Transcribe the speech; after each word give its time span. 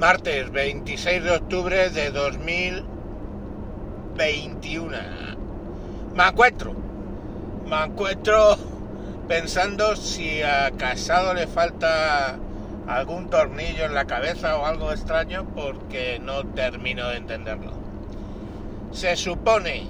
Martes 0.00 0.50
26 0.50 1.24
de 1.24 1.30
octubre 1.30 1.90
de 1.90 2.10
2021. 2.10 4.96
Me 6.14 6.26
encuentro. 6.26 6.74
Me 7.68 7.84
encuentro 7.84 8.56
pensando 9.28 9.94
si 9.96 10.40
a 10.40 10.70
Casado 10.70 11.34
le 11.34 11.46
falta 11.46 12.38
algún 12.86 13.28
tornillo 13.28 13.84
en 13.84 13.92
la 13.92 14.06
cabeza 14.06 14.56
o 14.56 14.64
algo 14.64 14.90
extraño 14.90 15.46
porque 15.54 16.18
no 16.18 16.46
termino 16.46 17.10
de 17.10 17.18
entenderlo. 17.18 17.72
Se 18.92 19.16
supone 19.16 19.86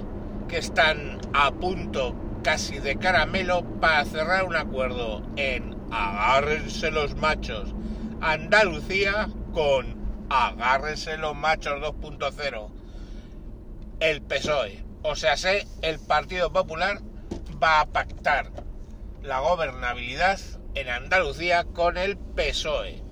que 0.49 0.57
están 0.57 1.21
a 1.31 1.51
punto 1.51 2.15
casi 2.43 2.79
de 2.79 2.97
caramelo 2.97 3.63
para 3.79 4.03
cerrar 4.03 4.43
un 4.43 4.57
acuerdo 4.57 5.21
en 5.37 5.73
agárrense 5.89 6.91
los 6.91 7.15
machos 7.15 7.73
Andalucía 8.19 9.29
con 9.53 10.00
agárrense 10.31 11.17
los 11.17 11.35
machos 11.35 11.81
2.0 11.81 12.69
el 13.99 14.21
PSOE. 14.21 14.83
O 15.03 15.15
sea, 15.15 15.37
sé, 15.37 15.67
el 15.81 15.99
Partido 15.99 16.51
Popular 16.51 16.99
va 17.61 17.81
a 17.81 17.85
pactar 17.85 18.51
la 19.21 19.39
gobernabilidad 19.39 20.39
en 20.73 20.89
Andalucía 20.89 21.65
con 21.65 21.97
el 21.97 22.17
PSOE. 22.17 23.03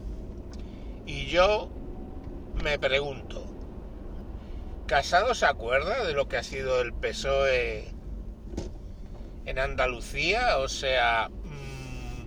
Y 1.05 1.27
yo 1.27 1.69
me 2.63 2.79
pregunto, 2.79 3.49
¿Casado 4.89 5.35
se 5.35 5.45
acuerda 5.45 6.03
de 6.03 6.13
lo 6.13 6.27
que 6.27 6.37
ha 6.37 6.43
sido 6.43 6.81
el 6.81 6.93
PSOE 6.93 7.93
en 9.45 9.59
Andalucía? 9.59 10.57
O 10.57 10.67
sea, 10.67 11.29
mmm, 11.29 12.25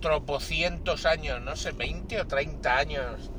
tropocientos 0.00 1.04
años, 1.04 1.42
no 1.42 1.54
sé, 1.54 1.72
20 1.72 2.22
o 2.22 2.26
30 2.26 2.78
años, 2.78 3.30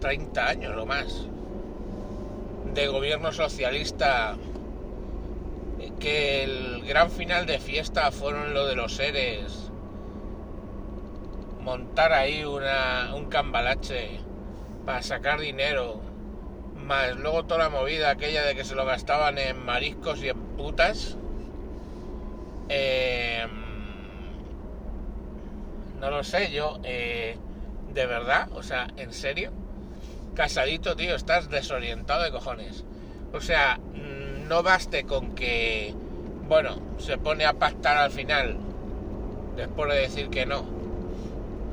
30 0.00 0.46
años 0.46 0.76
o 0.76 0.86
más, 0.86 1.26
de 2.74 2.86
gobierno 2.88 3.32
socialista 3.32 4.36
que 6.00 6.44
el 6.44 6.82
gran 6.86 7.10
final 7.10 7.46
de 7.46 7.58
fiesta 7.58 8.10
fueron 8.10 8.54
lo 8.54 8.66
de 8.66 8.74
los 8.74 8.96
seres. 8.96 9.70
Montar 11.60 12.12
ahí 12.12 12.44
una, 12.44 13.14
un 13.14 13.26
cambalache 13.26 14.18
para 14.86 15.02
sacar 15.02 15.38
dinero. 15.38 16.00
Más 16.74 17.14
luego 17.16 17.44
toda 17.44 17.64
la 17.64 17.68
movida 17.68 18.10
aquella 18.10 18.42
de 18.42 18.56
que 18.56 18.64
se 18.64 18.74
lo 18.74 18.84
gastaban 18.84 19.38
en 19.38 19.64
mariscos 19.64 20.22
y 20.22 20.30
en 20.30 20.38
putas. 20.56 21.16
Eh, 22.68 23.46
no 26.00 26.10
lo 26.10 26.24
sé, 26.24 26.50
yo. 26.50 26.80
Eh, 26.82 27.36
de 27.92 28.06
verdad, 28.06 28.48
o 28.52 28.62
sea, 28.62 28.88
en 28.96 29.12
serio. 29.12 29.52
Casadito, 30.34 30.96
tío, 30.96 31.14
estás 31.14 31.50
desorientado 31.50 32.22
de 32.22 32.30
cojones. 32.30 32.84
O 33.32 33.40
sea, 33.40 33.78
no 34.48 34.62
baste 34.62 35.04
con 35.04 35.34
que, 35.34 35.94
bueno, 36.48 36.76
se 36.98 37.18
pone 37.18 37.44
a 37.44 37.52
pactar 37.52 37.96
al 37.96 38.10
final, 38.10 38.56
después 39.56 39.92
de 39.92 40.00
decir 40.00 40.28
que 40.28 40.46
no, 40.46 40.64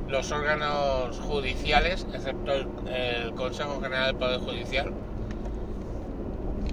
los 0.08 0.32
órganos 0.32 1.20
judiciales, 1.20 2.06
excepto 2.14 2.54
el, 2.54 3.34
Consejo 3.34 3.82
General 3.82 4.08
del 4.08 4.16
Poder 4.16 4.40
Judicial, 4.40 4.94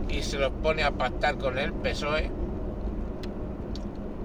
y 0.09 0.23
se 0.23 0.39
los 0.39 0.53
pone 0.53 0.83
a 0.85 0.93
pactar 0.93 1.39
con 1.39 1.59
el 1.59 1.73
PSOE, 1.73 2.31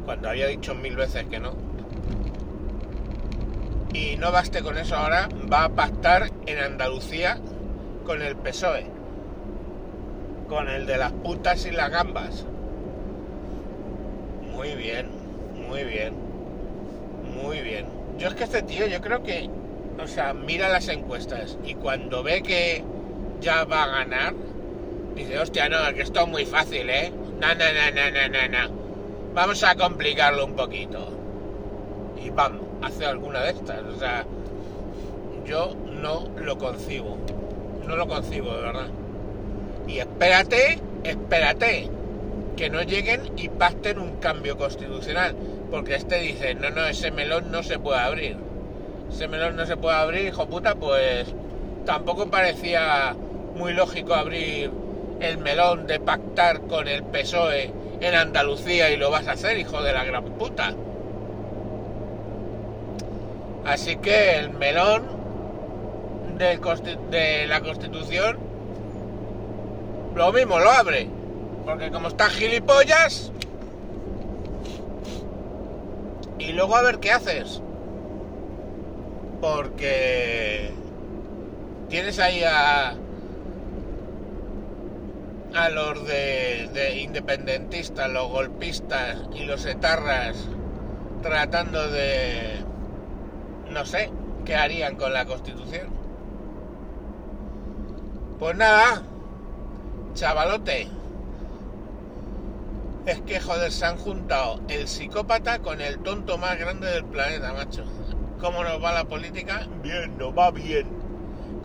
cuando 0.06 0.30
había 0.30 0.48
dicho 0.48 0.76
mil 0.76 0.96
veces 0.96 1.26
que 1.28 1.40
no. 1.40 1.54
Y 3.94 4.18
no 4.18 4.32
baste 4.32 4.62
con 4.62 4.78
eso 4.78 4.96
ahora, 4.96 5.30
va 5.52 5.64
a 5.64 5.70
pactar 5.70 6.30
en 6.46 6.60
Andalucía 6.60 7.40
con 8.10 8.24
el 8.24 8.36
PSOE 8.38 8.88
con 10.48 10.68
el 10.68 10.88
de 10.88 10.98
las 10.98 11.12
putas 11.12 11.64
y 11.68 11.70
las 11.70 11.92
gambas. 11.92 12.44
Muy 14.52 14.74
bien, 14.74 15.06
muy 15.70 15.84
bien, 15.84 16.16
muy 17.40 17.62
bien. 17.62 17.86
Yo 18.18 18.30
es 18.30 18.34
que 18.34 18.46
este 18.46 18.64
tío, 18.64 18.88
yo 18.88 19.00
creo 19.00 19.22
que, 19.22 19.48
o 20.04 20.08
sea, 20.08 20.34
mira 20.34 20.70
las 20.70 20.88
encuestas 20.88 21.60
y 21.64 21.76
cuando 21.76 22.24
ve 22.24 22.42
que 22.42 22.84
ya 23.42 23.64
va 23.66 23.84
a 23.84 23.88
ganar, 23.88 24.34
dice, 25.14 25.38
hostia, 25.38 25.70
no, 25.70 25.78
que 25.94 26.02
esto 26.02 26.22
es 26.22 26.28
muy 26.28 26.48
fácil, 26.48 26.90
¿eh? 26.90 27.12
No, 27.40 27.48
no, 27.54 27.54
no, 27.54 27.92
no, 27.94 28.10
no, 28.10 28.28
no, 28.28 28.68
no. 28.70 28.76
Vamos 29.36 29.64
a 29.64 29.76
complicarlo 29.76 30.48
un 30.48 30.56
poquito. 30.56 31.16
Y 32.26 32.32
vamos, 32.32 32.64
hace 32.82 33.06
alguna 33.06 33.42
de 33.42 33.52
estas. 33.52 33.84
O 33.84 34.00
sea, 34.00 34.26
yo 35.46 35.76
no 36.02 36.28
lo 36.40 36.58
concibo. 36.58 37.39
No 37.90 37.96
lo 37.96 38.08
concibo, 38.08 38.54
de 38.54 38.62
verdad. 38.62 38.88
Y 39.88 39.98
espérate, 39.98 40.80
espérate, 41.04 41.90
que 42.56 42.70
no 42.70 42.84
lleguen 42.84 43.32
y 43.36 43.50
pacten 43.50 43.98
un 43.98 44.18
cambio 44.18 44.60
constitucional. 44.60 45.36
Porque 45.72 45.96
este 45.96 46.20
dice, 46.20 46.54
no, 46.54 46.70
no, 46.70 46.86
ese 46.86 47.10
melón 47.10 47.52
no 47.52 47.64
se 47.64 47.80
puede 47.80 48.00
abrir. 48.00 48.38
Ese 49.12 49.28
melón 49.28 49.56
no 49.56 49.66
se 49.66 49.76
puede 49.76 49.96
abrir, 49.96 50.28
hijo 50.28 50.46
puta, 50.48 50.76
pues 50.76 51.34
tampoco 51.88 52.28
parecía 52.28 53.16
muy 53.56 53.74
lógico 53.74 54.14
abrir 54.14 54.70
el 55.20 55.40
melón 55.40 55.88
de 55.88 56.00
pactar 56.00 56.62
con 56.62 56.88
el 56.88 57.04
PSOE 57.04 57.74
en 58.02 58.14
Andalucía 58.14 58.92
y 58.92 58.98
lo 58.98 59.10
vas 59.10 59.28
a 59.28 59.32
hacer, 59.32 59.58
hijo 59.58 59.82
de 59.82 59.94
la 59.94 60.04
gran 60.04 60.26
puta. 60.26 60.76
Así 63.66 63.96
que 63.96 64.38
el 64.38 64.52
melón 64.52 65.19
de 66.40 67.46
la 67.48 67.60
Constitución 67.60 68.50
lo 70.16 70.32
mismo 70.32 70.60
lo 70.60 70.70
abre. 70.72 71.08
Porque 71.66 71.92
como 71.92 72.08
están 72.08 72.30
gilipollas. 72.32 73.32
Y 76.40 76.54
luego 76.54 76.76
a 76.76 76.82
ver 76.82 77.00
qué 77.00 77.12
haces. 77.12 77.62
Porque 79.42 80.72
tienes 81.90 82.20
ahí 82.20 82.42
a. 82.44 82.96
a 85.56 85.70
los 85.70 86.08
de, 86.08 86.70
de 86.74 87.00
independentistas, 87.00 88.10
los 88.10 88.30
golpistas 88.30 89.18
y 89.34 89.46
los 89.46 89.66
etarras 89.66 90.38
tratando 91.22 91.90
de. 91.90 92.64
no 93.70 93.86
sé, 93.86 94.10
qué 94.46 94.56
harían 94.56 94.96
con 94.96 95.14
la 95.14 95.26
constitución. 95.26 95.99
Pues 98.40 98.56
nada, 98.56 99.04
Chavalote, 100.14 100.88
es 103.06 103.20
que 103.22 103.42
joder, 103.42 103.70
se 103.70 103.86
han 103.86 103.98
juntado 103.98 104.62
el 104.70 104.88
psicópata 104.88 105.60
con 105.60 105.82
el 105.82 106.00
tonto 106.00 106.38
más 106.38 106.58
grande 106.58 106.88
del 106.88 107.04
planeta, 107.04 107.52
macho. 107.52 107.84
¿Cómo 108.40 108.64
nos 108.64 108.82
va 108.82 108.94
la 108.94 109.04
política? 109.04 109.68
Bien, 109.84 110.18
nos 110.18 110.32
va 110.38 110.52
bien. 110.52 110.88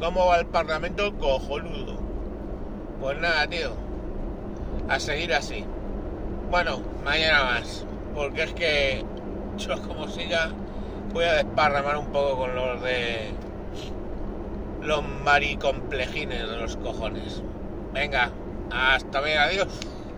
¿Cómo 0.00 0.26
va 0.26 0.40
el 0.40 0.46
parlamento? 0.46 1.16
Cojonudo. 1.16 2.00
Pues 3.00 3.18
nada, 3.20 3.46
tío. 3.46 3.70
A 4.88 4.98
seguir 4.98 5.32
así. 5.32 5.64
Bueno, 6.50 6.80
mañana 7.04 7.44
más. 7.44 7.86
Porque 8.14 8.42
es 8.42 8.52
que 8.54 9.04
yo 9.58 9.80
como 9.82 10.08
siga 10.08 10.50
voy 11.12 11.24
a 11.24 11.34
desparramar 11.34 11.98
un 11.98 12.06
poco 12.06 12.36
con 12.36 12.56
los 12.56 12.82
de 12.82 13.30
los 14.84 15.02
maricomplejines 15.24 16.48
de 16.48 16.56
los 16.56 16.76
cojones. 16.76 17.42
Venga, 17.92 18.30
hasta 18.70 19.20
ver, 19.20 19.38
adiós. 19.38 19.93